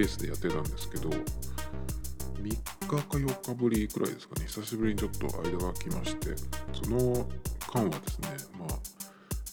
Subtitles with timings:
[0.00, 1.10] ペースでやってたんですけど
[2.98, 4.46] 日か4日ぶりくらいですかね。
[4.46, 6.34] 久しぶりにちょっと間が空きまして。
[6.72, 7.26] その
[7.72, 8.68] 間はですねまあ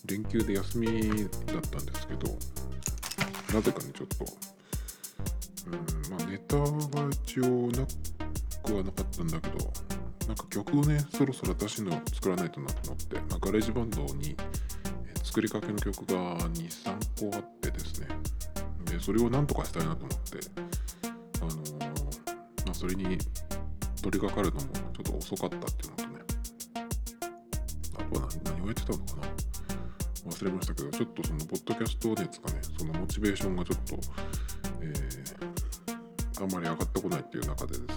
[0.05, 2.27] 連休で休みだったんですけど
[3.53, 4.25] なぜかねちょっと
[5.67, 7.85] うんまあネタが一応な
[8.63, 9.71] くはなかったんだけど
[10.27, 14.35] なんか曲をねそろそろ私の作らないとなと思って、まあ、 GarageBand に
[15.23, 18.07] 作りかけの曲が23個あってですね。
[18.85, 20.39] でそれをなんとかしたいなと思って
[21.41, 21.96] あの、
[22.77, 23.17] それに
[24.03, 26.19] 取り掛かるのもちょっと遅かったっていうのとね。
[27.97, 29.27] あとは何をやってたのかな。
[30.29, 32.59] 忘れましたけどちょっとそのポッドキャスト熱がね。
[32.77, 33.97] そのモチベーションがちょっと、
[34.81, 37.87] えー、あんまり上がってこないっていう中でですね。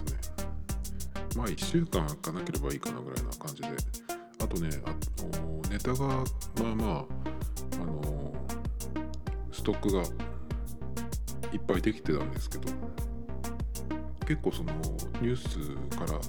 [1.36, 3.68] まあ1週間開かなければいいかなぐらいな感じで。
[4.42, 6.24] あとねあのネタがま
[6.72, 8.32] あまああの
[9.52, 10.00] ストックが
[11.52, 13.09] いっぱいできてたんですけど。
[14.30, 14.72] 結構その
[15.20, 16.20] ニュースから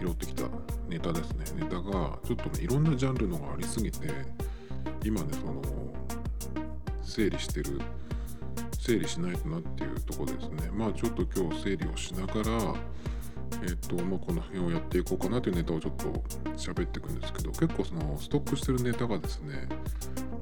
[0.00, 0.42] 拾ってきた
[0.88, 1.44] ネタですね。
[1.54, 4.08] ネタがちょっとねいろんなジャンルのがありすぎて
[5.04, 5.62] 今ねその
[7.04, 7.80] 整理してる
[8.76, 10.68] 整理しないとなっていうとこですね。
[10.74, 12.74] まあちょっと今日整理をしながら
[13.62, 16.06] えっ、ー、とまあ、この辺をやっていこうかなというネタをちょっと
[16.56, 19.68] 喋っていくんですけど結構そのストックしてるネタがですね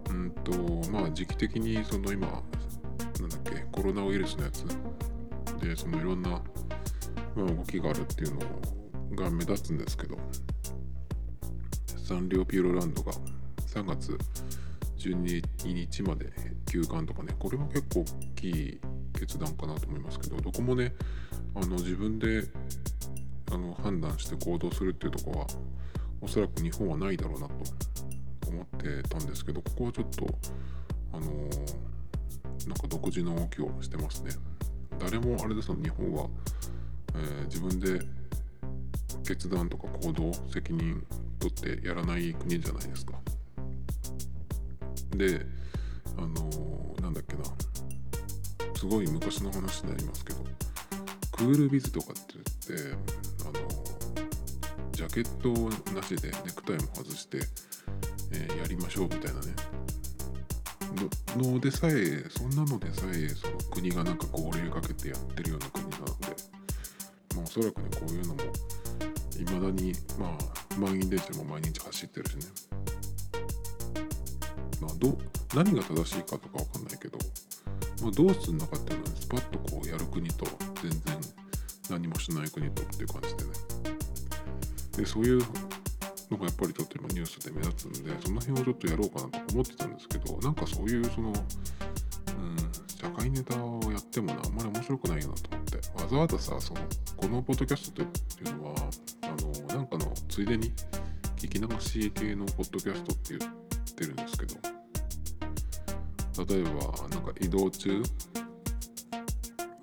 [0.08, 2.26] うんとまあ時期的にその今
[3.20, 4.64] なんだっけコロナウイルスのやつ
[5.64, 6.42] でそのいろんな、
[7.36, 8.40] 動きがあるっていうの
[9.16, 10.16] が目立つんですけど
[11.96, 13.12] サンリオピューロランドが
[13.66, 14.16] 3月
[14.98, 16.32] 12日まで
[16.70, 18.04] 休館とかねこれは結構大
[18.36, 18.80] きい
[19.18, 20.94] 決断かなと思いますけどどこもね
[21.56, 22.44] あの自分で
[23.50, 25.46] あの判断して行動するっていうとこは
[26.20, 27.54] おそらく日本はないだろうなと
[28.48, 30.26] 思ってたんですけどここはちょっと
[31.12, 34.30] あのー、なんか独自の動きをしてますね。
[34.98, 36.28] 誰もあれですよ日本は、
[37.14, 38.00] えー、自分で
[39.26, 41.04] 決断とか行動責任
[41.38, 43.14] 取ってやらない国じゃないですか。
[45.16, 45.46] で
[46.16, 47.42] あのー、なんだっけな。
[48.76, 50.40] すごい昔の話になりますけど
[51.32, 52.34] クールビズとかって
[52.68, 52.96] 言って
[53.42, 57.38] あのジャケットなしでネクタイも外して、
[58.32, 59.73] えー、やりましょうみたいなね。
[61.36, 66.12] のでさえそんなのでさえその国がなんか号令かけてやってるような国なので、
[67.34, 68.42] まあ、おそらくねこういうのも
[69.38, 72.42] いまだにまあ満員電車も毎日走ってるしね。
[74.80, 75.18] まあど
[75.54, 77.18] 何が正しいかとかわかんないけど、
[78.02, 80.46] まあ、どうするのかっていうのは、スパッとこうやる国と
[80.82, 81.00] 全然
[81.90, 83.50] 何もしない国とっていう感じでね。
[84.96, 85.42] でそういう
[86.30, 91.34] のがやっぱりちょっと今ニュースで目立つんでその辺をちょっとやろうかなと思ってたんですけどなんかそういうその、うん、
[93.00, 95.74] 社会ネタをやってもあんまり面白くないよなと思って。
[95.94, 96.80] わざわざさその
[97.16, 98.74] このポッドキャストっていうのは
[99.22, 99.26] あ
[99.72, 100.72] のなんかのついでに
[101.36, 103.52] 聞き流し系のポッドキャストって言っ
[103.94, 104.74] てるんですけど。
[106.42, 106.70] 例えば
[107.08, 108.02] なんか移動中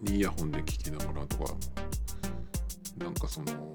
[0.02, 1.54] にイヤホンで聞きながらとか
[2.98, 3.74] なんかその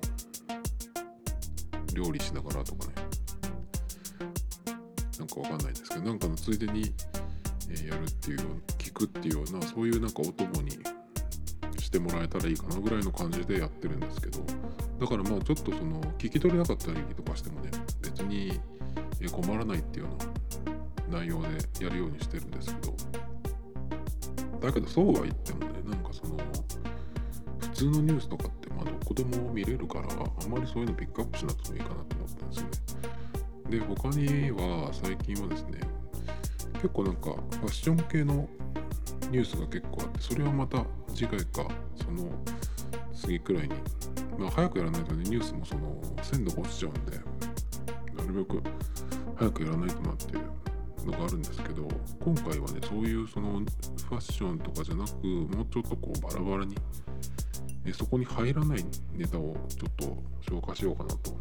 [1.96, 2.94] 料理しながらとかね
[5.18, 6.92] なんかわかんないですけどなんかのついでに、
[7.88, 8.38] やるっていう
[8.78, 10.72] 聞くっていうようなそういうなんかお供に
[11.80, 14.40] してもらえたらいいかなぐらいの感じでやってるんですけど
[15.00, 17.70] だからまあちょっとその聞き取れなかったりとかしてもね
[18.02, 18.60] 別に
[19.30, 20.10] 困らないっていうよ
[21.08, 21.48] うな内容で
[21.84, 22.94] やるようにしてるんですけど
[24.60, 26.36] だけどそうは言ってもねなんかその
[27.58, 32.70] 普通のニュースとかってまあどこでも見れるからあんまりそういうのピックアップしなくてもいいかなと思ったんですよね。
[33.70, 35.80] で他には最近はですね
[36.74, 38.48] 結構なんかファッション系の
[39.30, 40.84] ニュースが結構あってそれはまた
[41.14, 42.30] 次回かその
[43.12, 43.74] 次くらいに
[44.38, 47.18] まあ早くやらないとねニュースもその鮮度が落ちちゃうんで
[48.22, 48.62] なるべく
[49.36, 51.88] 早くやらないとなっていうのがあるんですけど
[52.20, 56.76] 今回はねそういうそのファッションとかじゃなくもうちょっとこうバラバラに
[57.86, 58.84] えそこに入らない
[59.14, 61.36] ネタをちょっと消化しようかなと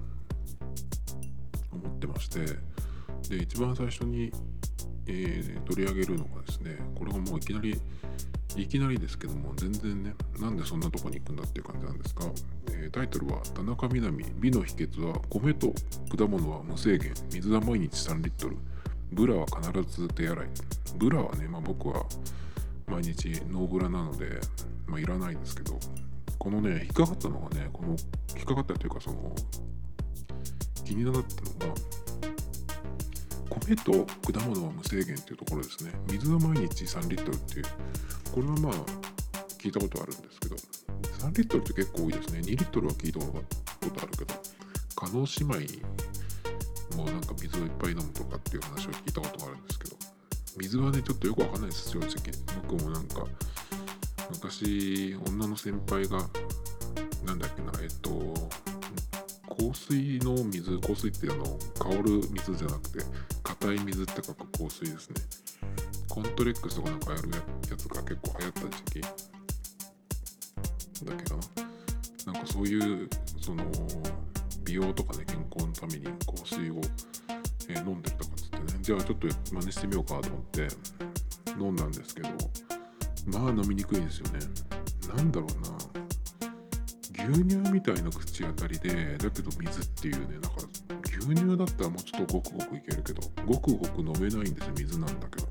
[1.71, 2.75] 思ってまして。
[3.29, 4.31] で一番最初に、
[5.07, 7.79] えー、取り上げるのがですねこれがもういきなり、
[8.55, 12.25] いきなりですけども全然ねなんでそんなとこに行くんだっていう感じなんですが、
[12.71, 15.73] えー、タイトルは「田中みな実美の秘訣は米と
[16.15, 18.57] 果物は無制限水は毎日3リットル。
[19.11, 20.47] ブラは必ず手洗い」
[20.97, 22.05] ブラはね、まあ、僕は
[22.87, 24.39] 毎日ノーブラなので、
[24.87, 25.79] まあ、いらないんですけど。
[26.45, 27.95] このね引っかかったのがねこの
[28.37, 29.33] 引っかかったというかその
[30.85, 31.75] 気になったのが
[33.49, 35.91] 米と果物は無制限っていうところですね。
[36.07, 37.65] 水は毎日3リットルっていう。
[38.31, 38.73] これはまあ
[39.57, 40.55] 聞いたことあるんですけど
[41.25, 42.41] 3リットルって結構多いですね。
[42.41, 44.35] 2リットルは聞いたことあるけど
[44.95, 45.65] 加納姉
[46.93, 49.95] 妹もなんか水をいっぱい飲むとかっていう話を聞いたことがあるんですけど
[50.57, 52.11] 水はねちょっとよくわかんないです正直
[52.69, 53.25] 僕もなんか
[54.31, 56.17] 昔女の先輩が
[57.25, 58.09] なんだっけなえっと
[59.47, 61.45] 香水の水香水ってあの
[61.79, 62.99] 香る水じゃなくて
[63.43, 65.15] 硬い水って書く香水ですね。
[66.09, 67.29] コントレックスとかなんかやる
[67.69, 69.01] やつが結構流行った時期。
[71.05, 71.39] だけど
[72.31, 73.09] なんかそういう
[73.41, 73.63] その
[74.63, 76.11] 美容とかね健康のために香
[76.45, 76.81] 水を、
[77.69, 78.79] えー、飲んでるとかっつってね。
[78.81, 80.67] じゃあちょっと真似してみようかと思って
[81.59, 82.29] 飲んだんですけど
[83.25, 84.39] まあ飲みにくいですよね。
[85.15, 85.75] なんだろうな。
[87.27, 90.49] 牛乳みたいな口当たりでだけど水っていうねなんか
[91.05, 95.47] 牛乳だったらもうちょっとごくごくいけるけどごくごく飲めないんですよ水なんだけど。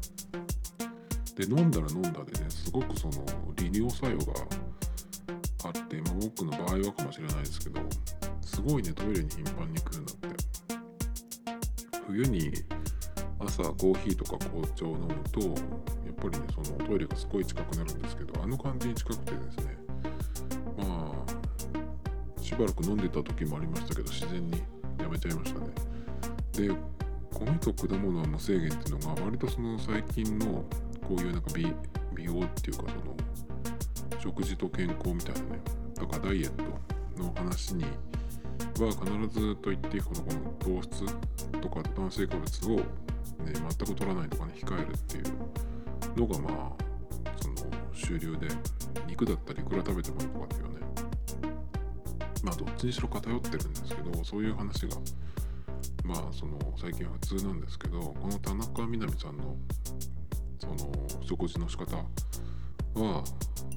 [1.35, 3.25] で飲んだら飲んだでねすごくその
[3.57, 4.35] 利尿作用が
[5.65, 7.81] あって、まあ、僕の場合はかもしれないですけど
[8.41, 10.29] すごいねトイレに頻繁に来るんだって。
[12.07, 12.53] 冬に
[13.47, 19.77] 朝コーヒーとか紅茶を飲むとやっぱりねそのトイレがすごい近くなるんですけどあの感じに近くてですね
[20.79, 24.63] まあしばらく飲んでた時もありましたけど自然に
[25.01, 25.67] やめちゃいましたね。
[26.53, 26.71] で
[27.33, 30.65] 米と果物は無制限っていうのが割とその最近の
[31.07, 31.65] こういうなんか美
[32.25, 33.17] 容っていうかその
[34.21, 35.61] 食事と健康みたいなね
[35.95, 41.05] とかダイエットの話には必ずと言っていいほどこの糖質
[41.61, 42.81] とか炭水化物を、
[43.45, 46.85] ね、全く取らないとかね控えるっていうのがまあ
[47.41, 47.55] その
[47.93, 48.49] 主流で
[49.07, 50.81] 肉だったりいくら食べてもいいとかっていうね
[52.43, 54.97] まあどっちにしろ偏ってるんですけどそういう話が
[56.05, 59.57] まあその最近は普通なんですけどこの田中みな実さんの
[60.59, 60.93] その
[61.23, 63.25] 食事の仕方は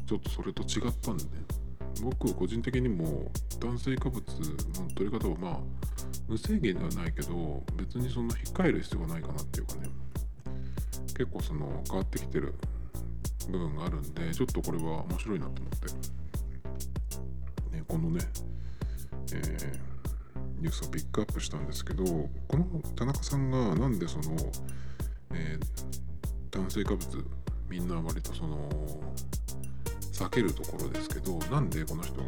[0.05, 1.29] ちょっとそれと違ったんでね
[2.01, 5.59] 僕個人的にも炭水化物の取り方はまあ
[6.27, 9.89] 無制限ではないけど別にその控える必要がないかなっていうかね。
[11.17, 12.53] 結構その変わってきてる
[13.49, 18.19] 部分があるんでちょっとこれは面白いなと思って、ね、このね
[19.33, 22.65] えー、ニュースをピックアップしたんですけどこの
[22.95, 24.35] 田中さんがなんでその、
[25.33, 27.25] えー、炭水化物
[27.69, 28.69] みんな割とその
[30.13, 32.25] 避けるところですけどなんでこの人が、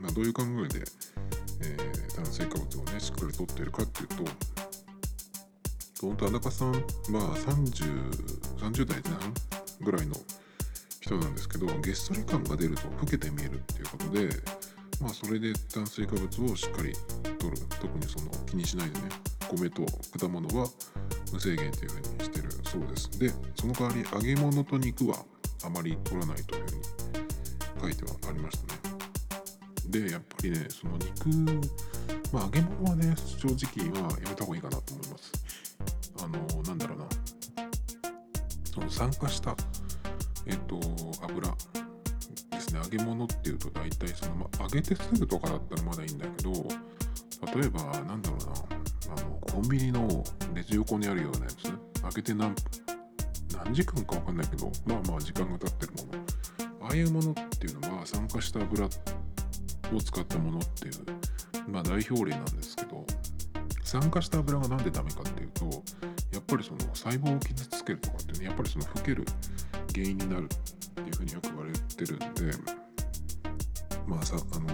[0.00, 0.84] まあ、どういう考えで、
[1.62, 4.16] えー、炭水化物をねしっかりとっているかっていうと
[6.00, 6.78] この田中さんは
[7.36, 9.34] 30 30代前半
[9.80, 10.14] ぐらいの
[11.00, 14.28] 人なんですけどげっそり感が出ると老けて見えるっていうことで
[15.00, 16.92] まあそれで炭水化物をしっかり
[17.38, 19.08] 取る特にその気にしないでね
[19.50, 19.82] 米と
[20.18, 20.68] 果物は
[21.32, 23.18] 無制限というふうにしてるそうです。
[23.18, 25.24] でその代わり揚げ物と肉は
[25.64, 26.82] あまり取らないというふうに
[27.82, 28.77] 書いてはありましたね。
[29.88, 31.28] でやっぱりねその肉
[32.32, 35.32] まあ揚げ物はね正直はやめた方がいいかなと思います。
[36.22, 37.06] あのなんだろうな。
[38.72, 39.56] その酸化した
[40.46, 40.78] えっと
[41.22, 42.80] 油ですね。
[42.82, 48.52] 揚げ物っていうと大体その、まあ、揚げてすぐとかだったらまだいいんだけど例えばなんだろうな。
[49.10, 50.22] あのコンビニの
[50.54, 51.64] レジ横にあるようなやつ。
[52.02, 52.54] 揚げて何
[53.52, 56.86] 何時間か分かんないけどまあまあ時間が経ってるもの。
[56.86, 58.88] ああいうものっていうのは酸化した油
[59.94, 60.94] を使ったものっていう
[61.70, 63.04] まあ代表例なんですけど
[63.82, 65.64] 酸化した油が何でダメかっていうと
[66.32, 69.24] やっぱりその細胞を傷つけるとかってねやっぱりその老ける
[69.94, 70.48] 原因になるっ
[70.94, 72.58] ていうふうによく言われてるんで
[74.06, 74.68] まあさあの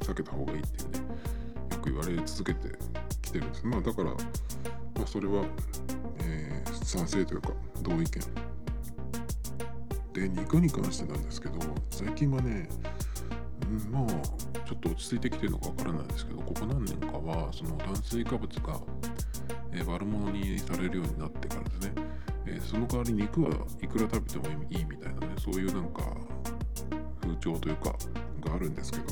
[0.00, 0.98] 避けた方がいいっていうね
[1.70, 2.76] よく言われ続けて
[3.22, 3.66] きてるんです。
[3.66, 4.16] まあだから、ま
[5.02, 5.44] あ、それは、
[6.20, 7.50] えー、賛成というか
[7.82, 8.06] 同意見。
[10.12, 11.58] で肉に関してなんですけど
[11.90, 12.68] 最近はね、
[13.90, 14.06] まあ
[14.66, 18.80] ちょっと落ち着いてきてるのかわからないですけどここ何年かはその炭水化物が、
[19.72, 21.92] え、悪者にされるようになってからですね。
[22.46, 23.50] え、その代わり肉は
[23.80, 26.02] いくら食べてもいいみたいなねそういうなんか
[27.20, 27.94] 風潮というか
[28.40, 29.04] があるんですけど。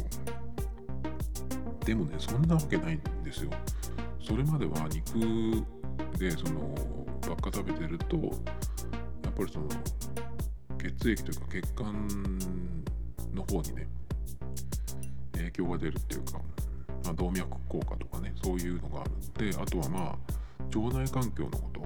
[1.85, 3.50] でもねそんなわけないんですよ。
[4.23, 5.67] それまでは肉
[6.19, 6.75] でその
[7.26, 9.67] ばっか食べてるとやっぱりその
[10.79, 12.38] 血液というか血管
[13.35, 13.88] の方にね
[15.40, 16.38] 影響が出るっていうか、
[17.04, 21.80] まあ、動脈硬化とかねそういうのがあるんであとはまあ腸内環境のこと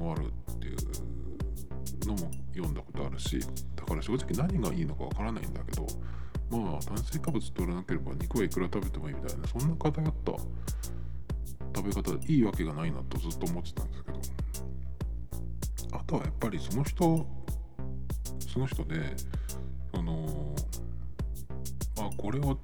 [0.00, 0.76] もあるっていう
[2.06, 3.40] のも読んだことあるし
[3.76, 5.86] だから正直何がいいのかわからないんだけど
[6.50, 10.32] まあ炭水化物取らなければ肉はいくら食べてもいいみたいなそんな偏った
[11.76, 14.18] 食べ方でいいわけがないなとずっと思ってたんですけど
[15.92, 17.26] あとはやっぱりその人
[18.52, 19.14] その人で
[19.92, 20.54] あの
[21.96, 22.58] まあこれを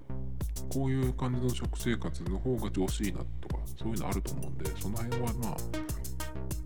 [0.71, 5.57] こういう感じの食生活の方が調子いいなとかそういうのあると思うんでその辺はまあ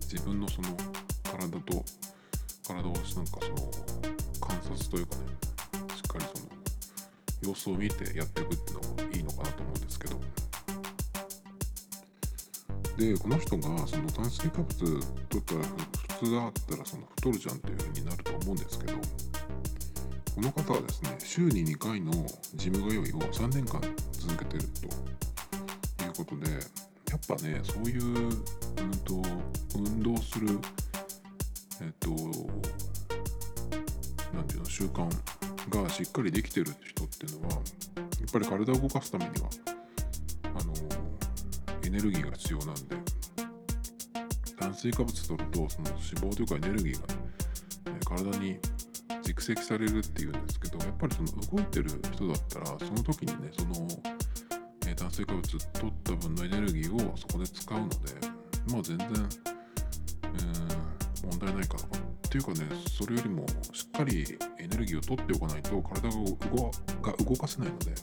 [0.01, 0.69] 自分のその
[1.23, 1.85] 体と
[2.67, 3.25] 体をなんかその
[4.39, 5.21] 観察というかね
[5.95, 6.49] しっかりその
[7.41, 10.19] 様子を見てやっていくっていうのもいいのかなと思うんですけど。
[12.97, 15.61] でこの人がその炭水化物取ったら
[16.19, 18.93] 普通だったらその太るじゃんっていう風になると思うんですけど
[20.35, 22.11] この方はですね週に2回の
[22.55, 23.81] ジム通いを3年間
[24.13, 26.51] 続けてるということで
[27.09, 28.41] やっぱねそういう、うん
[29.03, 29.21] と、
[29.75, 30.47] 運動する
[31.81, 32.09] えっと
[34.33, 35.07] 何ていうの習慣
[35.69, 37.61] がしっかりできてる人っていうのはやっ
[38.31, 39.49] ぱり体を動かすためには
[40.55, 40.73] あの
[41.85, 42.95] エネルギーが必要なんで
[44.57, 47.07] 炭水化物取るとその脂肪というかエネルギーが、
[47.91, 48.59] ね、体に
[49.31, 53.87] 蓄積されるっていうんですけどやっぱりその動いてる人だったらその時にねその、
[54.87, 57.95] え、炭水化物取った分のエネルギーをそこで使うので
[58.71, 61.83] まあ全然、えー、問題ないかな。
[62.31, 66.71] っていうかねそれよりもしっかりエネルギーを取っておかないと体が動
[67.01, 67.95] が動かせないのでや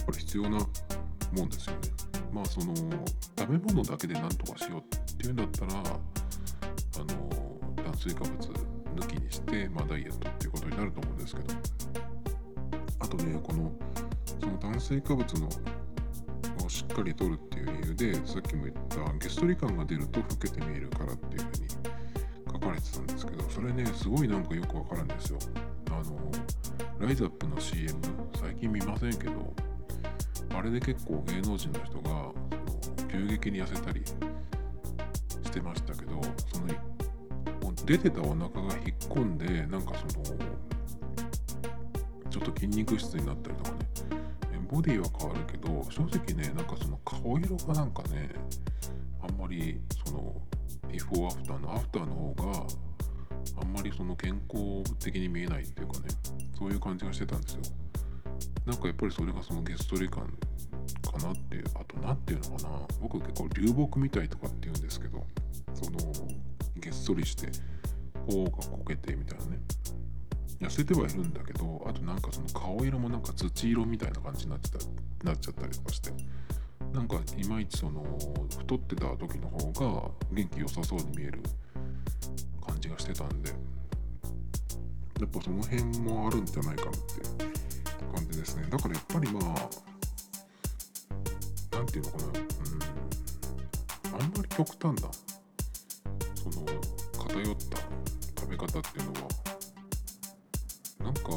[0.00, 0.58] っぱり必要な
[1.32, 1.80] もんですよね。
[2.32, 2.72] まあその
[3.36, 5.78] 食べ物だけで何とかしようっていうんだったらあ
[6.98, 11.54] の炭水化物抜きにして、まあ、ダイエットっていうことになると思うんですけど。
[13.02, 13.72] あとねこの
[14.40, 15.48] その炭水化物の
[16.64, 21.68] をしっかりとるっていう理由でさっきも言ったゲストリ感が出ると老けて見えるからっていうふうに
[22.52, 25.38] 書かれてたんですけどそれねすごいなんかよくわかるんですよ。
[25.90, 27.98] あのライズアップの CM
[28.40, 29.52] 最近見ませんけど
[30.54, 32.30] あれで結構芸能人の人が
[33.10, 36.20] 急激に痩せたりしてましたけど
[36.52, 36.91] その
[37.84, 40.24] 出てたお腹が引っ込んでなんかその
[42.30, 43.78] ちょっと筋肉質になったりとかね。
[44.70, 48.30] ボディは変わるけど正直ねなんかその顔色がなんかね
[49.20, 50.34] あんまりその
[50.90, 52.66] ビフォーアフターのアフターの方が
[53.60, 56.08] あんまりその健康的に見えないっていうかね
[56.58, 57.60] そういう感じがしてたんですよ。
[58.64, 60.22] なんかやっぱりそれがそのゲストリ感
[61.02, 62.68] かなっていうあと何ていうのかな。
[63.02, 65.22] 僕結構流木みたいとかって言うんですけど
[65.74, 65.98] その
[66.76, 67.48] げっそりして
[68.26, 69.60] 頬がこけてみたいなね。
[70.60, 74.78] 痩せてはいるんだけどあとなんかその顔色もなんか土色みたいな感じになってた
[75.24, 76.12] なっちゃったりとかして。
[76.92, 78.04] なんかいまいちその
[78.58, 81.40] 太ってた時の方が元気良さそうに見える
[82.66, 83.50] 感じがしてたんで。
[83.50, 86.98] やっぱその辺もあるんじゃないかって
[88.12, 88.66] 感じですね。
[88.68, 89.68] だからやっぱりまあ
[91.70, 92.40] 何て言うのかな。
[94.14, 94.20] うん。
[94.20, 95.08] あんまり極端な
[96.34, 96.66] その
[97.24, 97.91] 偏った
[98.66, 99.28] 方っていうのは
[101.00, 101.30] なんか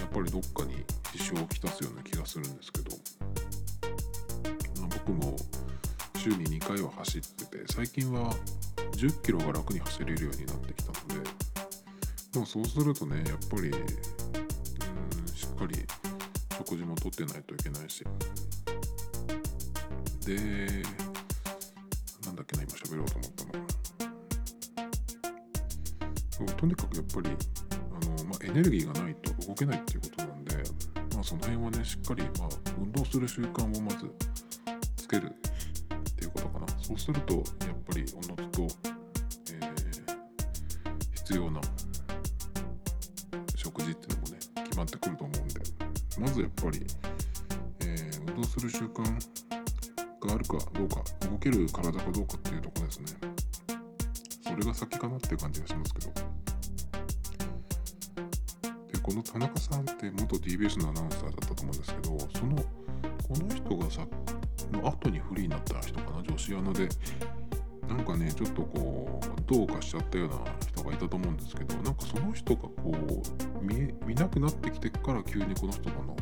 [0.00, 2.90] やっぱりどっかに支障をきたすような気がするんですけど、
[4.80, 5.36] まあ、僕も
[6.16, 8.30] 週に2回は走ってて最近は
[8.92, 11.30] 10キロが楽に走れるようになってきたので、
[12.34, 15.86] まあ、そうするとねやっぱりうんしっかり
[16.58, 18.04] 食事もとってないといけないし
[20.26, 20.36] で
[22.26, 23.77] なんだっけな今喋ろうと思ったの。
[26.46, 27.30] とにかくやっぱり
[27.70, 30.56] あの、まあ、エネルギーがないと動けないっていうことなんで、
[31.14, 34.10] まあ、その辺はねしっかり、まあ、運動する習慣をまず
[34.96, 36.66] つけるっていうことかな。
[36.80, 37.44] そうするとやっ
[37.86, 38.62] ぱりおのずと、
[39.52, 39.76] えー、
[41.14, 41.60] 必要な
[43.54, 45.60] 食事っていうのもね決まってくると思うんで
[46.18, 46.86] まずやっぱり、
[47.80, 49.02] えー、運動する習慣
[50.26, 53.06] があるかどうか動ける体かどうかっていうとこですね。
[54.42, 56.27] それが先かなっていう感じがしますけど。
[59.08, 64.06] この田中さんって元 TBS のアナウンサーだったと思うんですけどそのこの人がさ
[64.70, 66.90] の後にフリーになった人かな女子アナで
[67.88, 72.72] なんかねちょっとこうどうかしちゃったような人がいたと思うんですけどなんかその人がこ
[73.62, 76.14] う見え見なくなってきてから急にこの人の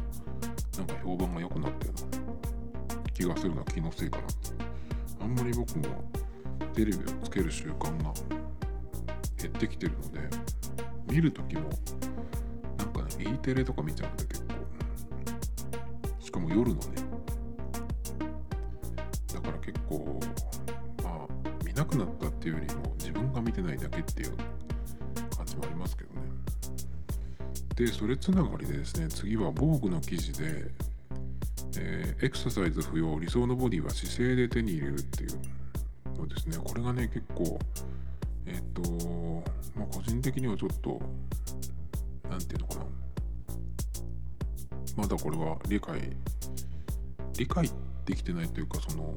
[0.79, 4.25] なんか評判が良くなったような気がするのは気のせいかな
[5.23, 6.09] あんまり僕も
[6.73, 8.13] テレビをつける習慣が
[9.43, 10.21] 減ってきてるので
[11.11, 11.69] 見る時も
[13.19, 14.55] E テレとか見ちゃうんで結構
[16.21, 16.81] しかも夜のね。
[19.33, 20.21] だから結構
[21.03, 24.37] まあ見なくなったっていうよりも自分が見てないだけっていう
[25.37, 26.21] 感じもありますけどね。
[27.75, 30.71] でそれつながりでですね次は防具の記事で
[31.79, 36.57] えー、エクササイズ不要理想のボディは姿勢で手に入れるっていうのですね。
[36.63, 37.59] これがね結構
[38.47, 39.43] えっ、ー、と
[39.77, 41.01] まあ個人的にはちょっと
[42.31, 43.06] 何て言うのかな。
[44.97, 46.01] まだこれは理解
[47.39, 47.71] 理解
[48.07, 49.15] できてないというかその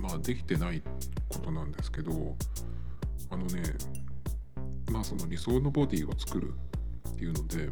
[0.00, 0.82] まあできてない
[1.28, 2.36] ことなんですけど
[3.30, 3.62] あのね
[4.90, 6.54] まあその理想のボディを作る
[7.10, 7.68] っていうので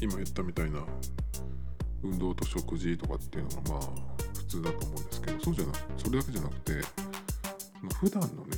[0.00, 0.80] 今言ったみたいな
[2.02, 3.80] 運動と食事とかっていうのがまあ
[4.34, 6.72] 普通だと思うんですけどそうじゃなそれだけじゃなくて
[8.00, 8.56] 普段のね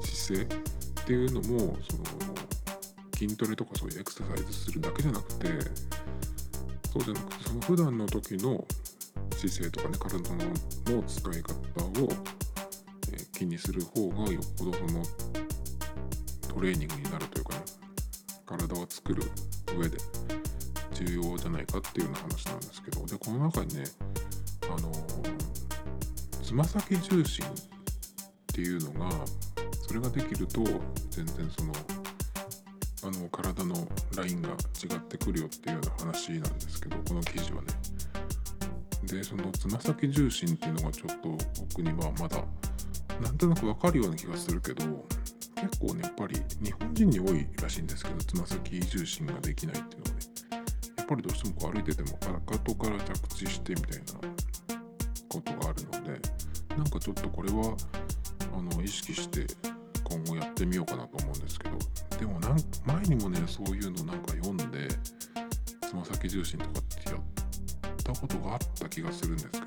[0.00, 0.56] 姿勢
[1.02, 1.96] っていうのもそ
[2.27, 2.27] の
[3.18, 5.48] 筋トレとかそういうエクササイズするだけじゃなくて
[6.92, 8.64] そうじゃなくてその普段の時の
[9.36, 11.54] 姿勢とかね体の使い方
[12.04, 12.08] を、
[13.12, 15.02] え気にする方がよっぽどその
[16.54, 17.60] トレーニングになるというかね
[18.46, 19.24] 体を作る
[19.76, 19.98] 上で
[20.92, 23.84] 重要じゃないかっていうような話なんですけどでこの中にね
[24.62, 24.92] あの
[26.40, 27.48] つま先重心っ
[28.46, 29.10] ていうのが
[29.82, 30.62] それができると
[31.10, 31.72] 全然その
[33.02, 33.74] あの体の
[34.16, 34.52] ラインが違
[34.96, 37.68] ってくるよっていうような話なんですけどこの記事はね。
[39.04, 41.38] でそのつま先重心っていうのがちょっと
[41.70, 42.42] 僕にはまだ
[43.22, 44.84] なんとなくわかるような気がするけど
[45.54, 50.26] 結構ねやっぱり日本人に多いらしいんですけどつま先重心ができないっていうのはね。
[50.96, 54.04] やっぱりどうしてもこう歩いててもかかとから着地してみたいな
[55.28, 56.20] ことがあるので
[56.76, 57.74] なんかちょっとこれは
[58.54, 59.46] あの意識して
[60.10, 61.78] 今後やってみようかなと思うんですけど
[62.18, 64.88] でもなん前にもねそういうのなんか読んで
[65.82, 67.20] つま先重心とかってやっ
[68.02, 69.64] たことがあった気がするんですけど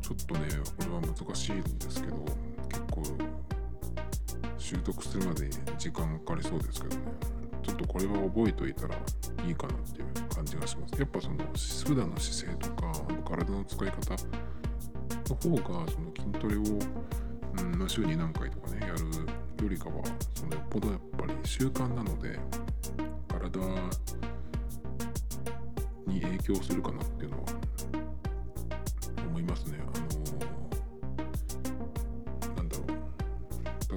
[0.00, 0.40] ちょっとね
[0.78, 2.16] これは難しいんですけど
[2.68, 3.02] 結構
[4.58, 7.02] 習得するまでに時間かかりそうですけどね。
[7.62, 8.94] ちょっとこれは覚えといたら
[9.46, 11.00] いいかなっていう感じがします。
[11.00, 12.92] やっぱその普段の姿勢とか
[13.24, 14.16] 体の使い方
[15.50, 16.60] の方がその筋トレを、
[17.58, 19.00] うん、週に何回とかねやる
[19.64, 20.02] よりかは
[20.34, 22.38] そのよっぽどやっぱり習慣なので
[23.28, 23.60] 体
[26.06, 27.44] に影響するかなっていうのは
[29.28, 29.78] 思いますね。
[29.80, 29.84] あ
[32.50, 32.56] の。
[32.56, 32.88] なんだろう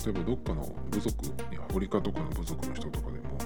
[0.05, 3.37] 例えばどっかの部族にアフリカとかの部族の人とかでも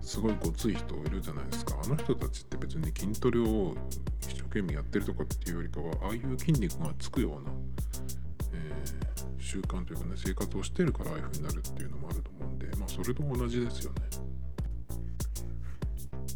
[0.00, 3.74] すごいごつい人いるじゃないですかあの人たちって別に筋トレを
[4.20, 7.51] 一生懸命やってるとかっていうよりかはああいう筋肉がつくような、
[9.52, 14.00] 習慣というかね生活をしてるからああいう風になるっていうのもあると思うんでまあそれと同じですよね。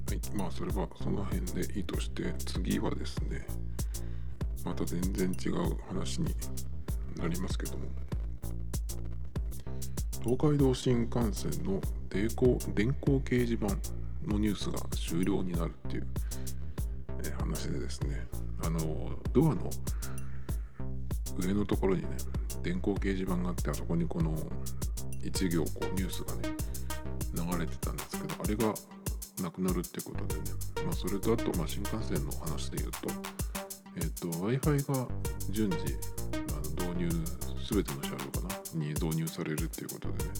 [0.08, 3.46] はいまあそれはその辺でいいとして次はですね
[4.66, 6.34] また全然違う話に
[7.16, 7.86] なりますけども。
[10.22, 13.66] 東海道新幹線の電光電光掲示板
[14.26, 16.06] のニュースが終了になるっていう、
[17.24, 18.26] え話でですね。
[18.64, 18.80] あの
[19.32, 19.70] ドアの
[21.38, 22.08] 上のところにね
[22.62, 24.34] 電光掲示板があってあそこにこの
[25.22, 26.54] 1行こうニュースがね
[27.34, 28.74] 流れてたんですけどあれが
[29.42, 30.50] なくなるってことでね、
[30.84, 32.98] まあ、それとあと、まあ、新幹線の話で言うと,、
[33.96, 35.06] えーと、w i f i が
[35.50, 35.94] 順次
[36.32, 37.10] あの導入
[37.70, 40.30] 全ての車両かなに導入されるっていうことでね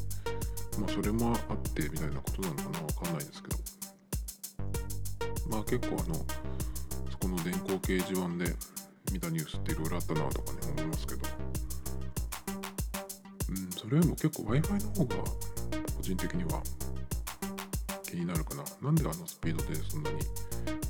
[0.81, 3.57] まあそれもあってみたいなことなのかなわかんないですけど。
[5.51, 6.15] まあ結構あの
[7.11, 8.55] そこの電光掲示板で
[9.17, 11.27] 見たニュースっていろいろあったなとかね思いますけど。
[13.49, 15.17] うんそれよりも結構 Wi-Fi の方が
[15.97, 16.61] 個人的には
[18.03, 18.65] 気になるかな。
[18.83, 20.19] なんであのスピードでそんなに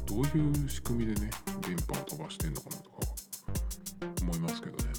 [0.07, 2.97] どういう仕組みでね電波を飛ばしてんのかなとか
[4.23, 4.93] 思いますけどね。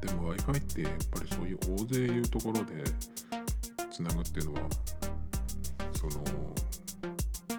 [0.00, 2.82] でも Wi-Fi ってやっぱりそういう大勢いるところで
[3.92, 4.68] つなぐっていうのは
[5.92, 6.12] その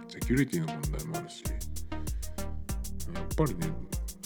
[0.10, 0.99] セキュリティの問題
[3.40, 3.72] ぱりね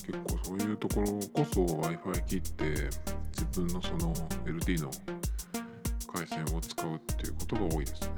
[0.08, 2.66] 結構そういうところこそ Wi-Fi 切って
[3.32, 4.12] 自分のその
[4.44, 4.90] LT の
[6.12, 8.10] 回線を使うっていうことが多いですね。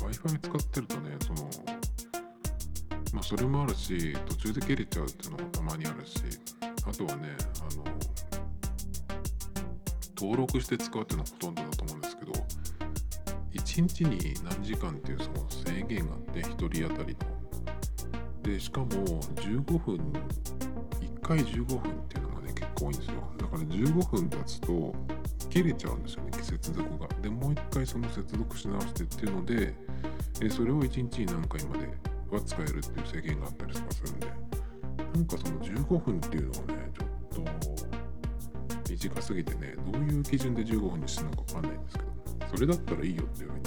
[0.00, 1.48] Wi-Fi 使ってるとねその
[3.12, 6.16] まあそれもあるし途中で切れちゃうっていうのもたまにあるし
[6.84, 7.28] あとはね
[7.60, 7.84] あの
[10.16, 12.32] 登録して使うっていうのはほとんどだと思うんですけど
[13.52, 17.33] 1日に何時間っていうその制限があって1人当たりの。
[18.44, 23.14] でしかも15分1回15分っていうのがね結構多いんですよ。
[23.38, 24.94] だから15分経つと
[25.50, 27.08] 切れちゃうんですよね接続が。
[27.22, 29.74] でもう一回その接続し直してっていうので
[30.42, 31.88] えそれを1日に何回まで
[32.30, 34.54] は使えるっていう制限があったりとかするんで。
[35.14, 37.44] なんかその15分っていうのはねちょっと
[38.90, 42.10] 短すぎてねどういう基準で15分にしてるのか分かんないんですけど
[42.52, 43.62] それだったらいいよっていうふうに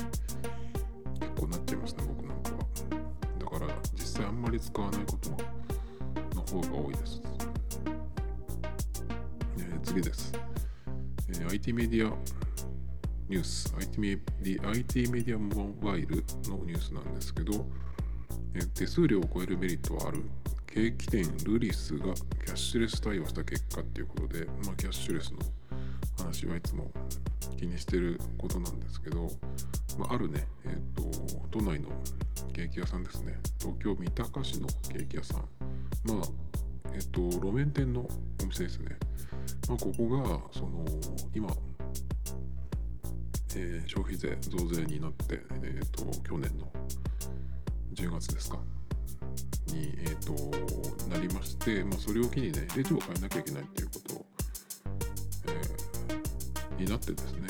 [1.19, 2.26] 結構なっちゃいますね僕な
[4.57, 5.29] り使わないこと
[6.35, 7.21] の方が多いです、
[9.57, 10.33] えー、次です、
[11.29, 12.13] えー、IT メディア
[13.29, 13.75] ニュース。
[13.77, 17.33] IT メディ IT メディアモバイルのニュースなんです。
[17.33, 17.65] けど、
[18.55, 20.23] えー、手数料を超えるメリットはある。
[20.65, 25.39] ケーキ店ルリスがキャッシュレス対応した結果っていうことで、まあ、キャッシュレスの
[26.19, 26.89] 話はいつも
[27.57, 29.27] 気にしてることなんですけど、
[29.97, 31.89] まあ、あるね、え、ー、と、都内の
[32.53, 33.39] ケーキ屋さんですね。
[33.59, 35.37] 東京三鷹市のケーキ屋さん。
[36.05, 36.17] まあ、
[36.93, 38.07] えっ、ー、と、路面店の
[38.43, 38.97] お店ですね。
[39.67, 40.85] まあ、ここが、その、
[41.33, 41.49] 今、
[43.55, 46.71] えー、消費税増税になって、えっ、と、去年の
[47.93, 48.59] 10月ですか。
[49.67, 54.25] に、えーと、なりまして、まあ、それを機にね、レジを変えなきゃいけないっていうことを、
[55.47, 55.86] えー、
[56.77, 57.47] になってですね、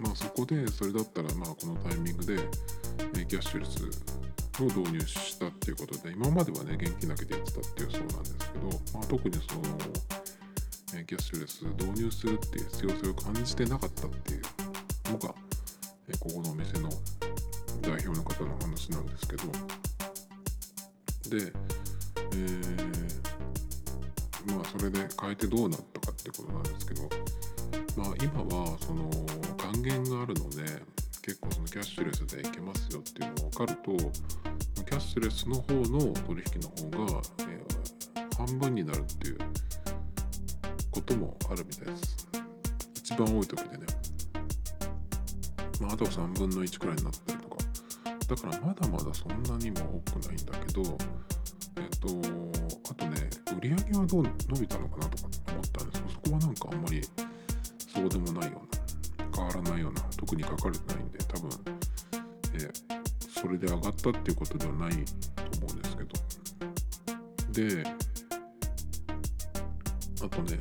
[0.00, 2.38] まあ、そこでそれだったら、まあ、このタイミングで、
[3.18, 9.62] えキャッシュレスを導入したっていうことで、今まではね、現金だけでやってたっていうそうなんですけど、まあ、特にその、
[10.94, 14.42] えキャッシュレス導入するっていう必要性を感じてなかったっていう
[15.12, 16.90] のが、ここのお店の
[17.80, 19.44] 代表の方の話なんですけど、
[21.30, 21.52] で、
[22.34, 22.92] えー、
[24.54, 27.08] まあそれで変えてどうなったかってことなんですけど
[27.96, 29.10] まあ今はその
[29.56, 30.82] 還元があるので
[31.22, 33.96] 結構そのキャッシュレスでいけますよっていうのが分かると
[34.84, 39.38] キャッシュレスの方の取引の方が、えー、半分になるっていう
[40.90, 42.28] こともあるみたいです。
[42.96, 43.86] 一番多い時でね。
[45.80, 47.56] まああとは3分の1くらいになったりとか。
[48.28, 50.82] だからまだまだそんなにも多くないんだけど、
[51.76, 52.08] えっと、
[52.90, 57.02] あとね、売り上げはどう伸びたのかなとか思ったんですけど、そこはなんかあんまり
[57.94, 61.50] そうでもないような、変わらないような、特に書かれてないんで、多分、
[62.54, 62.70] えー、
[63.40, 66.12] それで上がったっていうことではないと思うんですけど。
[67.52, 67.84] で、
[70.24, 70.58] あとね、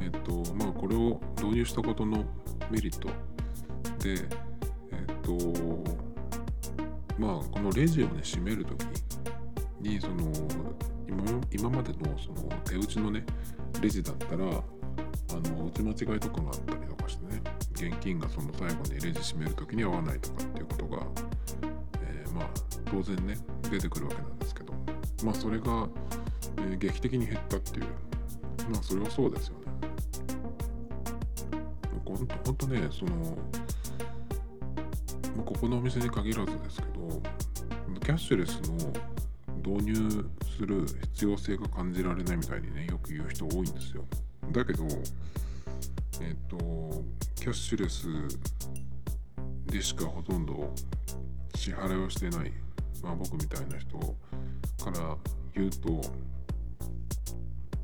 [0.00, 2.24] えっ、と、まあ、これを導入したことの
[2.70, 3.08] メリット
[3.98, 4.28] で、
[4.92, 6.08] えっ、と、
[7.18, 8.84] まあこのレジをね閉める時
[9.80, 10.30] にその
[11.08, 13.24] 今今までのその手打ちのね
[13.82, 14.44] レジだったら
[15.30, 21.02] あの打ち間違いとかがあったりとかしてね現金がその最後にレジ閉める時に合わないとかっていうことが、
[22.02, 22.48] えー、まあ
[22.90, 23.36] 当然ね
[23.70, 24.72] 出てくるわけなんですけど
[25.24, 25.88] まあそれが、
[26.58, 27.86] えー、劇的に減ったっていう
[28.70, 29.68] まあそれはそうですよね。
[32.44, 33.36] ほんとねその
[35.36, 37.22] まあ、ここのお店に限らずですけど
[38.00, 40.24] キャッシュレスの導入
[40.56, 44.04] する必要性が感じられないみたいにねよく言う人多いんですよ
[44.52, 44.84] だけど
[46.20, 46.56] えっ、と
[47.36, 48.08] キャッシュレス
[49.66, 50.74] でしかほとんど
[51.54, 52.52] 支払いをしてない、
[53.02, 55.16] まあ、僕みたいな人から
[55.54, 56.00] 言うと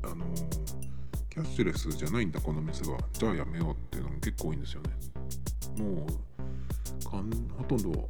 [0.03, 0.25] あの
[1.29, 2.97] キャッシュレスじゃないんだこの店は。
[3.11, 4.89] じゃあやめようっていうのも結構多いんですよね。
[5.83, 6.25] もう
[7.57, 8.07] ほとんど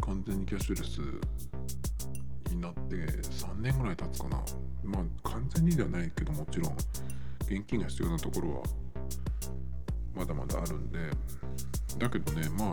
[0.00, 4.40] 完全にキャッシュレスになって3年ぐらい経つかな。
[4.84, 6.76] まあ完全にではないけどもちろん。
[7.50, 8.62] 現金が必要なところは
[10.14, 10.98] まだまだあるんで。
[11.98, 12.72] だけどねまあ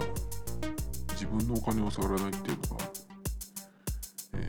[1.13, 2.85] 自分のお金を触らないっていうのが、
[4.33, 4.47] え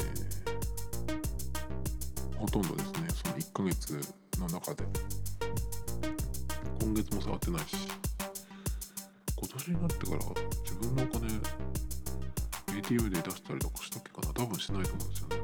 [2.34, 3.08] ー、ほとんどですね。
[3.10, 4.84] その1ヶ月の中で。
[6.82, 7.76] 今月も触ってないし。
[9.36, 10.18] 今年になってから
[10.64, 14.34] 自分のお金 ATM で出したりとかしたっけかな。
[14.34, 15.36] 多分しないと思うんですよね。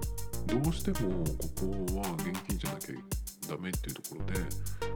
[0.64, 3.21] どうしてもここは現金じゃなきゃ
[3.53, 4.41] ダメっていうところで、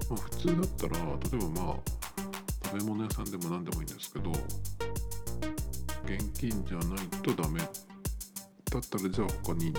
[0.09, 1.77] まあ、普通だったら例えばまあ
[2.64, 4.33] 食べ物屋さんでも何でもいいんですけど
[6.05, 9.75] 現金じゃないとダメだったらじゃあ他に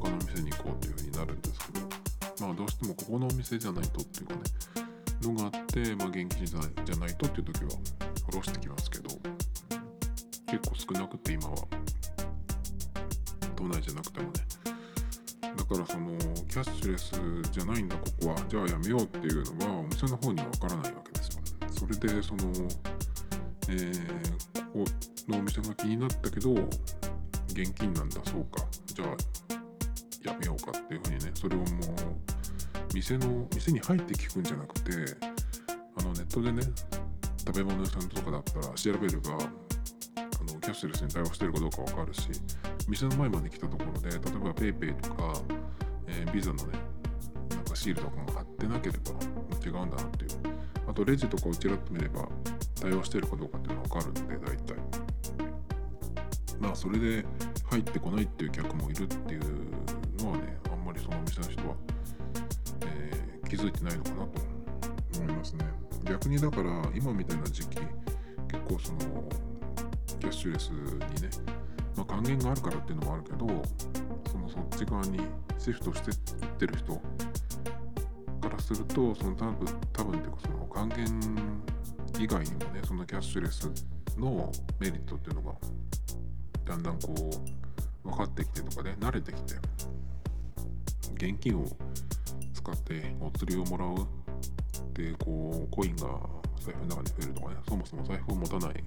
[0.00, 4.40] 他の店に行こうっていうふうになるんですけどまあどうしてもここのお店じゃないとっていうかね
[5.22, 6.60] のがあって、まあ、現金じゃ
[6.96, 7.70] ないとっていう時は
[8.30, 9.08] 下ろしてきますけど
[10.46, 11.56] 結構少なくて今は。
[13.56, 14.73] 都内じゃなくてもね
[15.56, 18.36] だからそのキャッシュレスじゃないんだここは。
[18.48, 22.44] じゃあやめようっていうのはお店の方には分からないわけですよそれでその
[23.68, 24.84] えー、ここ
[25.28, 26.52] のお店が気になったけど
[27.48, 28.64] 現金なんだそうか。
[28.86, 31.68] じゃあやめようかっていうふうにねそれをもう
[32.94, 34.92] 店の店に入って聞くんじゃなくて
[35.98, 36.62] あのネットでね
[37.46, 42.28] 食べ物屋さんとかだったら調べればあのキャッシュレスに対応してるかどうかわかるし
[42.88, 45.32] 店の前まで来たところで例えば PayPay とか、
[46.06, 46.78] えー、ビザのね
[47.50, 49.10] なんかシールとかが貼ってなければ
[49.64, 50.30] 違うんだなっていう。
[50.86, 52.28] あとレジとかをちらっと見れば
[52.80, 54.76] 対応してるかどうかっていうのがわかるんで大体。
[56.60, 57.24] まあそれで
[57.70, 59.40] 入ってこないっていう客もいるっていう
[60.22, 61.74] のはねあんまりそのお店の人は、
[62.82, 64.30] えー、気づいてないのかなと
[65.20, 65.64] 思いますね。
[66.04, 67.88] 逆にだから今みたいな時期結
[68.68, 68.98] 構その
[70.20, 71.30] キャッシュレスにね、
[71.96, 73.46] まあ、還元があるからっていうのもあるけど
[74.30, 75.20] そのそっち側に
[75.58, 81.54] シフトしていってる人からするとその多分多分っていうかその還元
[82.18, 83.70] 以外にもねそのキャッシュレス
[84.18, 85.52] のメリットっていうのが
[86.64, 87.14] だんだんこ
[88.04, 89.54] う分かってきてとかね慣れてきて
[91.14, 91.64] 現金を
[92.52, 94.06] 使ってお釣りをもらう
[94.94, 96.08] でこうコインが
[96.60, 98.84] 財布の中に増えるとかねそもそも財布を持たない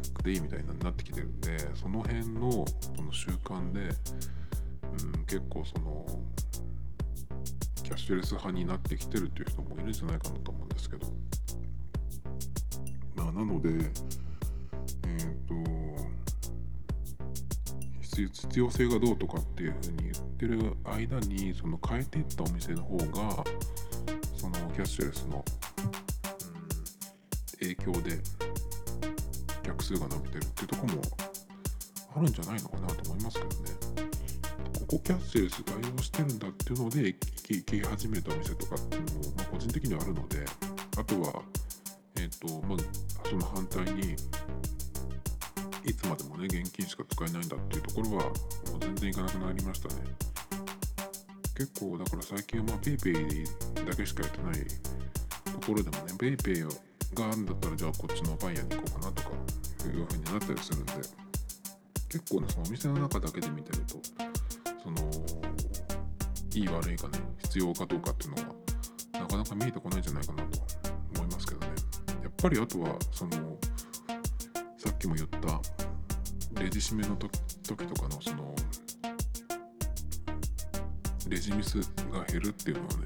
[0.00, 2.50] くていいみたいになってきてるんでその辺の
[2.96, 6.06] その習慣で、うん、結構その
[7.82, 11.06] キャッシュレス派になってきてるっていう人もいるんじゃないかなと思うんですけど。
[13.16, 15.54] まあなのでえっ、ー、と
[18.10, 23.44] 必要性がどうとかっていうふうに言ってる間にその変えていったお店の方が
[24.36, 25.44] そのキャッシュレスの、
[27.60, 28.18] 影響で
[29.62, 31.02] 客数が伸びてるっていうとこも
[32.16, 34.00] あるんじゃないのかなと思いますけどね。
[34.80, 37.14] ここキャッシュレス対応してるんだっていうので
[37.48, 40.44] 行き始めたお店とかっていうのも、まあ、個人的にはあるので
[40.98, 41.42] あとは
[42.16, 44.16] えっ、ー、とまあその反対に
[45.84, 48.32] いつまでもね現金しか使えないんだっていうところはもう
[48.80, 49.94] 全然いかなくなりましたね。
[51.56, 54.54] 結構だから最近はまあ PayPay だけしかやってない
[55.60, 56.66] ところでもね PayPay
[57.14, 59.30] があるんだったらじゃあこっちのパン屋に行こうかなとか
[59.86, 60.92] いうふうになったりするんで。
[62.10, 63.96] 結構ねそのお店の中だけで見てると
[64.82, 64.98] その
[66.52, 70.58] いい悪いかね必要かどうかっていうのがなかなか見えてこないんじゃないかなと
[71.14, 71.66] 思いますけどね。
[72.24, 73.56] やっぱりあとはその
[74.76, 78.56] さっきも言ったレジ締めの時とかのその
[81.28, 81.78] レジミス
[82.10, 83.04] が減るっていうのはね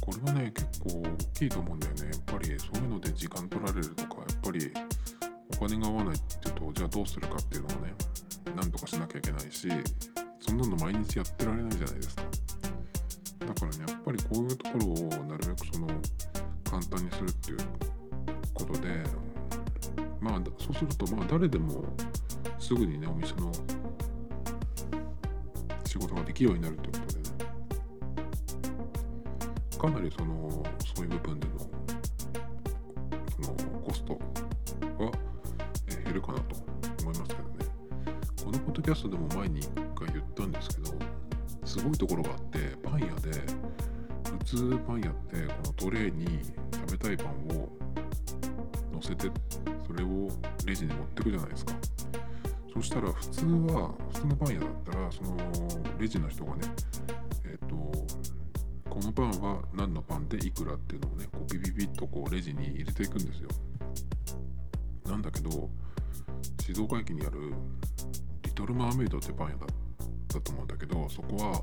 [0.00, 2.02] これはね結構大きいと思うんだよね。
[2.04, 4.72] やっぱりそういうので時間取られるとかやっぱり
[5.54, 7.94] お金が合わないっていうとじゃあどうするかっていうのをね
[8.56, 9.68] なんとかしなきゃいけないし
[10.40, 12.22] そんなの毎日やってられないじゃないですか。
[13.46, 15.88] だからねやっぱりこういうところをなるべくその
[16.64, 17.58] 簡単にするっていう
[18.54, 18.88] ことで
[20.20, 21.84] まあそうするとまあ誰でも
[22.58, 23.52] すぐにねお店の
[25.84, 27.11] 仕事ができるようになるということ
[29.82, 30.64] かなりその
[30.94, 31.64] そういう部分でのそ
[33.42, 35.10] のコストは
[36.04, 36.54] 減るかなと
[37.02, 37.66] 思いますけどね。
[38.44, 40.92] このポッドキャストでも前に一回言ったんですけど
[41.64, 43.12] すごいところがあってパン屋で
[44.38, 46.44] 普通パン屋ってこのトレーに
[46.86, 47.68] 食べたいパンを
[48.92, 49.28] 乗せて
[49.84, 50.28] それを
[50.64, 51.74] レジに持ってくじゃないですか。
[52.72, 55.36] そしたら普通は普通のパン屋だったらその
[55.98, 56.62] レジの人がね、
[58.92, 63.48] このパンは何のパンでいくらっていうのをねこうビビビッとこうレジに入れていくんですよ。
[65.06, 65.70] なんだけど
[66.60, 67.54] 静岡駅にある
[68.42, 69.68] リトルマーメイドってパン屋だっ
[70.28, 71.62] たと思うんだけどそこは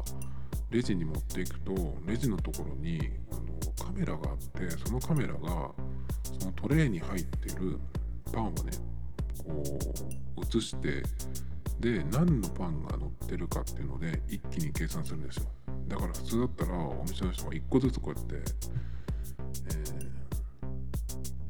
[0.72, 1.72] レジに持っていくと
[2.08, 3.00] レジのところに
[3.32, 5.40] あのカメラがあってそのカメラが
[6.40, 7.80] そのトレーに入ってる
[8.34, 8.72] パンをね
[9.38, 9.64] こ
[10.36, 11.04] う写して
[11.80, 15.44] で何のパンが乗ってるかっていうので一気に計算するんですよ。
[15.90, 20.76] だから普通だったらお店の人が1個ずつこうやって、えー、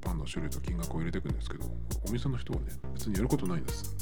[0.02, 1.66] パンの種類と金額を入れていくんですけど
[2.08, 3.96] お店の人はね別にやることないんです。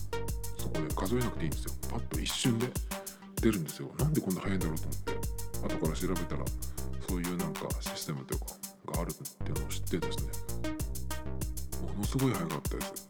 [0.58, 1.72] そこで数えなくていいんですよ。
[1.90, 2.68] パッと一瞬で
[3.42, 3.90] 出るんですよ。
[3.98, 5.18] なんでこんな早いんだろうと思って。
[5.76, 6.46] 後から調べたら
[7.10, 8.46] そういうなんかシステムというか
[8.94, 10.32] があるっていうのを知ってですね。
[11.88, 13.10] ものすごい早かったです。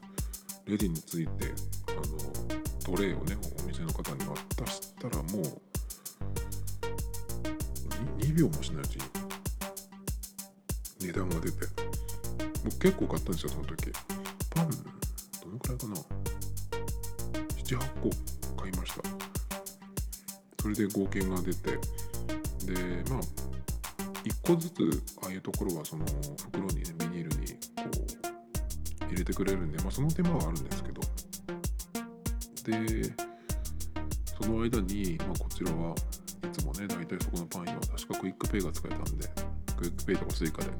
[0.66, 1.52] レジについて
[1.88, 5.77] あのトレイをねお店の方に渡したらもう
[8.38, 9.02] 秒もしないうちに。
[11.00, 11.66] 値段が出て。
[12.64, 13.90] 僕結構買ったんですよその時。
[14.50, 15.94] パンどのくらいかな。
[17.56, 19.02] 78個買いました。
[20.62, 21.72] それで合計が出て。
[22.64, 23.20] でまあ
[24.22, 26.04] 1個ずつああいうところはその
[26.36, 27.90] 袋にねビニールにこ
[29.02, 31.00] う入れてくれるんで、まあ、その手間はあるんですけど。
[32.64, 33.14] で
[34.40, 35.94] その間に、まあ、こちらは
[36.80, 37.80] ね大体そこのパン屋は。
[37.80, 39.28] 確か QUICPay が使えたんで
[39.76, 40.70] QUICPay とか Suica で。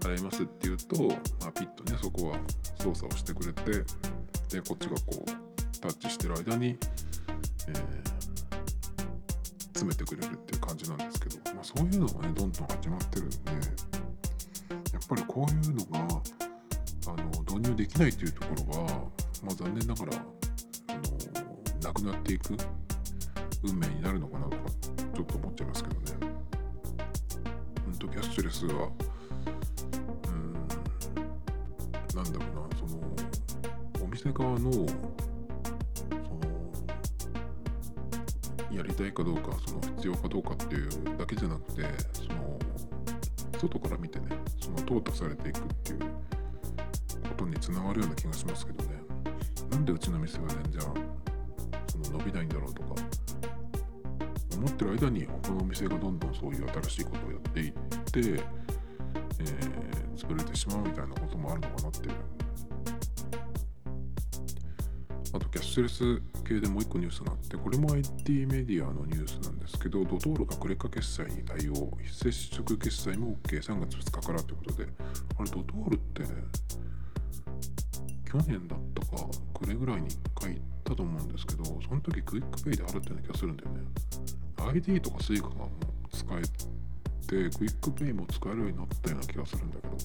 [0.00, 1.08] 払いますっていうと、
[1.40, 2.38] まあ、ピッとねそこは
[2.78, 3.84] 操作をしてくれて
[4.50, 7.76] でこっちがこうタッチしてる間に、えー、
[9.74, 13.36] 詰めてくれるっていう感じなんですけど、まあ、そういうのがねどんどん始まってるんで
[14.92, 16.22] やっぱりこういうのが
[17.08, 18.86] あの導入できないっていうところは、
[19.44, 20.12] まあ、残念ながら
[20.88, 21.00] あの
[21.82, 22.56] なくなっていく。
[23.68, 24.56] 運命になるのかなとか
[25.14, 26.06] ちょっと思っちゃいますけどね。
[27.84, 28.88] ほんとキャッシュレスは
[30.28, 30.52] うん
[32.14, 33.00] なんだろうなその
[34.04, 34.86] お店側のその
[38.70, 42.58] やりたいかどうかその必要かどうかっていうだけじゃなくてその
[43.58, 44.26] 外から見てね
[44.60, 46.08] その淘汰されていくっていうこ
[47.38, 49.00] とにつながるような気がしますけどね
[49.70, 50.84] なんでうちの店はねじゃあ
[51.90, 52.94] その伸びないんだろうとか
[54.56, 62.14] 思ってる間に他のお店がどんどんそういう新しいことをやっていって、えー、潰れてしまうみたいなこともあるのかなっていう
[65.32, 74.86] あとキャッシュレス系でもう一個ニュースがあってこれも IT メディアのニュースなんですけどドトールがクレカ決済に対応非接触決済も OK3 月2日からということで。
[75.38, 76.22] あれドトールって
[78.24, 80.48] 去年だったかくれぐらいに書
[80.86, 83.80] いたと思うんですけどその時 QUICPay で払ったような気がするんだよね。
[84.72, 85.68] ID とか Suica がもう
[86.16, 86.42] 使え
[87.26, 89.96] て QUICPay も使えるようになったような気がするんだけど。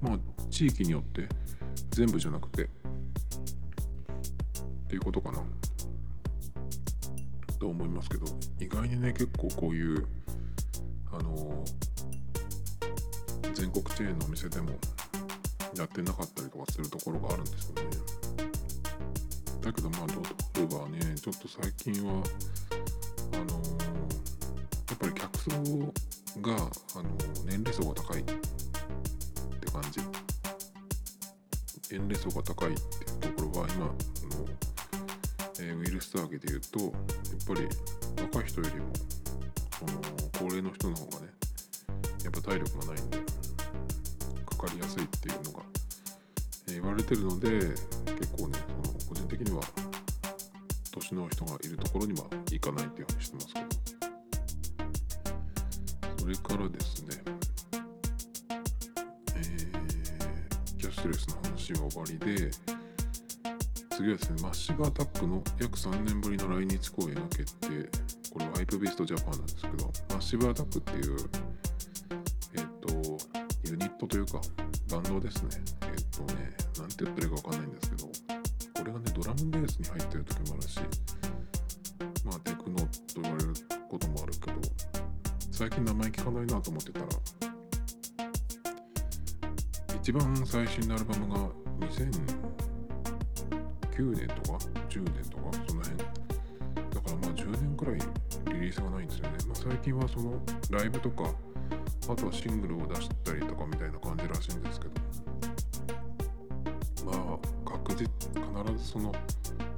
[0.00, 0.18] まあ
[0.50, 1.28] 地域によって
[1.90, 2.68] 全部じゃなくてっ
[4.88, 5.42] ていうことかな。
[7.58, 8.26] と思いますけど
[8.60, 10.06] 意外にね結構こういう
[11.10, 11.64] あの
[13.54, 14.72] 全国チェーンのお店でも
[15.74, 18.25] やってなかったりとかするところがあるんですよね。
[19.66, 20.20] だけどまあド
[20.52, 22.22] トールはねちょっと最近は
[23.32, 25.50] あのやっぱり客層
[26.40, 26.54] が
[26.94, 27.10] あの
[27.44, 28.32] 年齢層が高いって
[29.72, 30.00] 感じ。
[31.90, 33.94] 年齢層が高いっていうところは今の、
[35.60, 36.92] えー、ウイルスターゲで言うとやっ
[37.46, 37.68] ぱり
[38.22, 38.86] 若い人よりも
[39.78, 39.92] その
[40.38, 41.28] 高齢の人の方がね
[42.24, 45.62] やっぱ体力がないんでかかりやすいっていうのが、
[46.68, 49.62] えー、言われてるので結構ねその個人的には
[50.92, 53.66] 年の人がいるところには行かないっていうふうにしてますけど
[56.18, 57.22] それからですね
[59.36, 62.50] えー、キャッシュレスの話は終わりで
[63.90, 67.88] 次はですねマッシブアタックの約3年ぶりの来日公演が決定。
[68.36, 71.16] これはハイプビーストジャパンなんですけどマッシブアタックっていう
[72.52, 73.18] えっ、ー、と
[73.64, 74.38] ユニットというか
[74.90, 75.48] バンドですね。
[75.80, 78.35] えっ、ー、とねなんて言ったらいいかわかんないんですけど
[78.76, 80.78] これがねドラムベースに入ってる時もあるし
[82.24, 82.86] まあテクノと
[83.22, 83.54] 言われる
[83.88, 84.60] こともあるけど
[85.50, 87.06] 最近名前聞かないなと思ってたら
[89.96, 91.36] 一番最新のアルバムが
[91.80, 94.58] 2009年とか
[94.88, 95.98] 10年とかその辺。
[95.98, 96.04] だ
[97.00, 97.98] からまあ10年くらい
[98.52, 101.34] リリースがないんですよね、まあ、最近はそのライブとか
[102.08, 104.94] あとはシングルを出したりとかみたいな感じらしいんですけど。
[107.94, 109.12] 実必ずその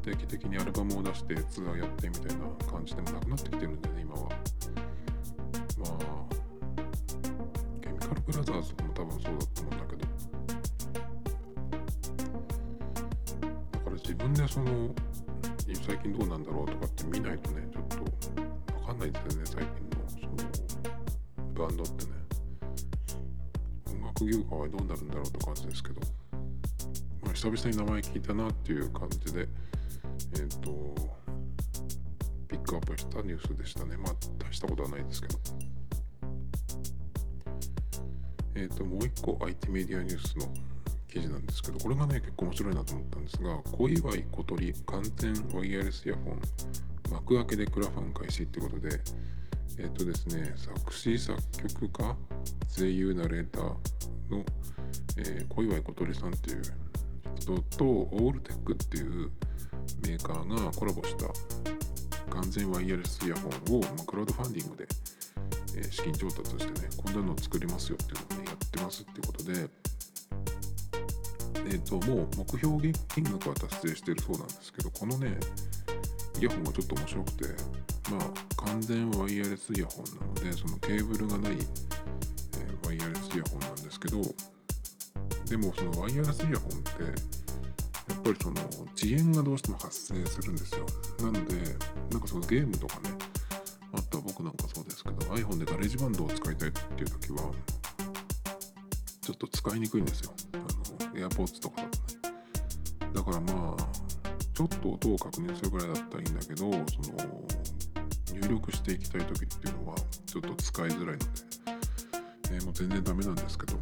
[0.02, 4.20] 定期的にアルバムを出してツアーやってみたいな感じでもなくなってきてるんでね今は。
[4.28, 5.88] まあ
[7.80, 9.98] ケミカルブラザーズも多分そうだと思うんだけど。
[13.72, 14.94] だから自分でその
[15.86, 22.10] 最近どうなんだろうとかって見ないとねちょっと分かんないんですよね最近のそのバンドってね。
[23.90, 26.00] 音楽業界はどうなるんだろうって感じですけど、
[27.38, 29.48] 久々に名前聞いたなっていう感じで
[30.34, 30.92] えっ、ー、と
[32.48, 33.96] ピックアップしたニュースでしたね。
[33.96, 35.38] まあ大したことはないですけど。
[38.56, 40.52] えっ、ー、ともう一個 IT メディアニュースの
[41.06, 46.40] 記事なんですけどこれがね結構面白いなと思ったんですが小祝小鳥完全ワイヤレスイヤホン
[47.12, 49.00] 幕開けでクラファン開始ってことで
[49.78, 52.16] えっ、ー、とですね作詞作曲家
[52.76, 53.62] 声優ナレーター
[54.28, 54.44] の、
[55.18, 56.62] えー、小祝小鳥さんっていう
[57.46, 59.30] とオールテックっていう
[60.06, 61.26] メーカーがコラボした
[62.30, 64.86] 完全ワイヤレスイヤホンを、ま、クラウドファンディングで、
[65.76, 69.68] え、資金調達してねこんなのを作りますよっていうのをねやってますっていうことで
[71.70, 75.36] えっ、ともう目標金額は達成してるそうなんですけどこのね
[76.40, 77.44] イヤホンがちょっと面白くて
[78.10, 84.22] まあ完全ワイヤレスイヤホンなのでそのケーブルがない、え、ワイヤレスイヤホンなんですけど
[85.48, 87.08] でもそのワイヤレスイヤホンってや
[88.18, 88.60] っぱりその
[88.94, 90.86] 遅延がどうしても発生するんですよ。
[91.20, 91.56] なので
[92.10, 93.10] なんかそのゲームとかね
[93.92, 97.52] あとと僕なんかそうですけど iPhone で GarageBand を使いたいっていう時は
[99.20, 100.32] ちょっと使いにくいんですよ。
[100.54, 103.14] あの AirPods とかだとね。
[103.14, 103.86] だからまあ
[104.54, 106.82] ちょっと音を確認するぐらいだったらいいんだけどその
[108.32, 109.96] 入力していきたい時っていうのは
[110.26, 111.18] ちょっと使いづらいので、
[112.52, 113.78] えー、もう全然ダメなんですけど。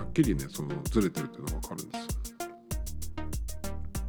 [0.00, 2.08] はっきりねそのずれてるっていうのが分かるんです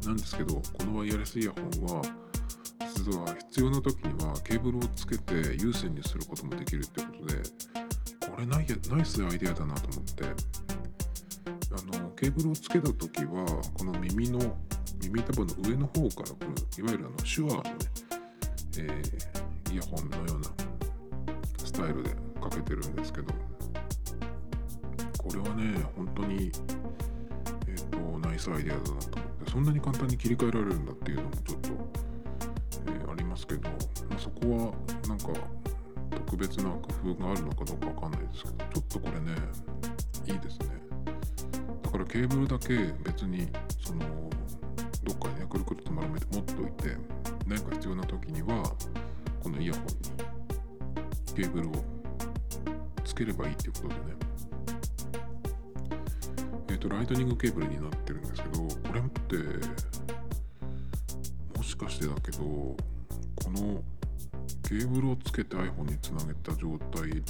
[0.08, 1.64] なんですけどこのワイヤレスイヤホン
[1.96, 2.02] は
[2.94, 7.36] 実は必要な時にはケーブルをつけて有線にすることもできるってことで
[8.28, 10.24] これナイナイスアイデアだなと思って。
[11.74, 13.46] あのケーブルをつけた時は
[13.78, 14.38] この耳の
[15.02, 17.72] 耳たぶの上の方から来るいわゆるあの手話のね、
[18.78, 20.50] えー、イヤホンのような
[21.64, 23.32] スタイルでかけてるんですけど
[25.22, 26.52] これはね本当に
[27.66, 29.00] えっ、ー、とナイスアイデアだなと思っ
[29.44, 31.68] てそんなに簡単に切り替えられるんだっていうのもちょっと、
[32.86, 33.76] えー、ありますけど、ま
[34.16, 35.26] あ、そこはなんか
[36.10, 39.36] 特別な工夫があるのかどうかわかんないですけどちょっとこれね
[40.26, 40.68] いいですね。
[41.82, 43.48] だからケーブルだけ別に
[43.84, 44.00] その
[45.04, 46.96] どっかにねくるくると丸めて持っておいて
[47.46, 48.62] 何か必要な時には
[49.42, 49.88] このイヤホンに
[51.34, 51.72] ケーブルを
[53.04, 54.00] つければいいっていうことでね、
[56.82, 59.36] とライトニングケーブルになってるんですけどこれって
[61.56, 62.76] もしかしてだけどこ
[63.52, 63.80] の
[64.68, 67.22] ケーブルをつけて iPhone につなげた状態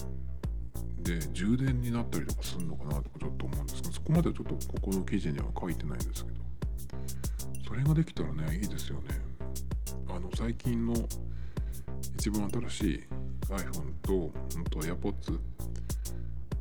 [1.02, 6.40] で充電になったりとかするのかなとかちょっと思うんですけどそこまでちょっとここの記事には書いてないんですけど
[7.68, 9.02] それができたらねいいですよね。
[10.08, 10.94] あの最近の
[12.16, 13.04] 一番新しい
[13.48, 14.12] iPhone と
[14.58, 15.38] んと AirPods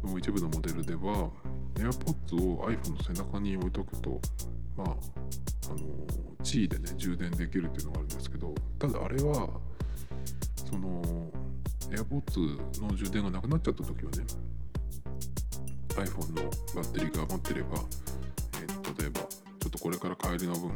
[0.04, 1.30] の一部のモデルでは
[1.76, 4.20] AirPods を iPhone の背中に置いとくと
[4.78, 9.50] まああの地位でね充電できるっていうのがあるんですけどただあれは
[10.70, 11.02] その
[11.90, 14.26] AirPods の充電がなくなっちゃった時はね
[15.90, 16.44] iPhone の
[16.76, 17.78] バッテリーが余ってれば、
[18.62, 20.72] えー、例えばちょっとこれから帰りの分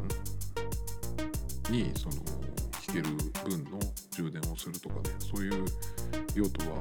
[1.70, 2.14] にその
[2.86, 3.04] 弾ける
[3.44, 3.80] 分の
[4.10, 5.64] 充電をするとかねそういう
[6.34, 6.76] 用途は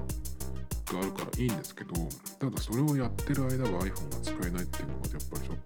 [0.94, 1.94] があるからいいんですけど
[2.40, 5.58] ただそれをやってる間は iPhone が使えないっていうのがやっぱりちょっ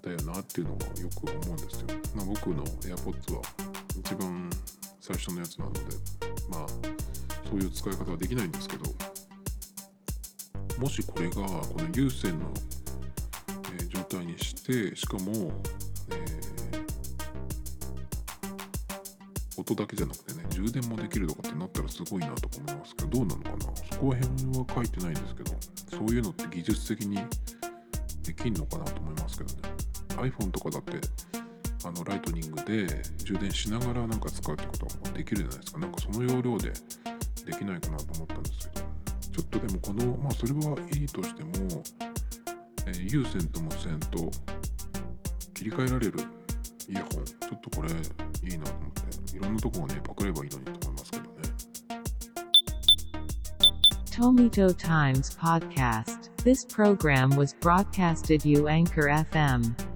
[0.00, 1.86] とだよなっていうのがよく思うんですよ。
[2.16, 3.42] ま、僕の AirPods は
[4.00, 4.50] 一番
[5.00, 5.80] 最初のやつなので
[6.50, 6.66] まあ
[7.48, 8.84] そういう使い方はできないんですけど
[10.78, 12.46] もしこれがこの有線の
[13.88, 15.52] 状態にしてしかも、
[16.10, 16.61] えー、
[19.62, 23.56] 音だけじゃなくてね充電もできるとかってなったらすごいなとか思いますけどどうなのかな？
[23.92, 25.52] そこら辺は書いてないんですけど
[25.98, 27.18] そういうのって技術的に
[28.22, 29.60] できんのかなと思いますけどね。
[30.16, 30.92] iPhone とかだって
[31.84, 35.78] あのライトニングで充電しながらなんか使うってことはできるじゃないですか。
[35.78, 36.72] なんかその要領で
[37.46, 38.92] できないかなと思ったんですけど。
[39.32, 41.50] ちょっとでもこのまあそれはいいとしても
[42.84, 44.30] えー、有線と無線と
[45.54, 46.18] 切り替えられる
[46.88, 51.28] イヤホンちょっとこれいいなと思っていろんなとこをねパクればいいのにと思いますけどね
[54.10, 59.91] Tomito Times Podcast This program was broadcasted you Anchor FM